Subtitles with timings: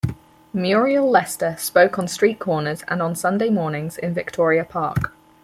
[0.51, 5.13] Muriel Lester spoke on street corners and on Sunday mornings in Victoria Park.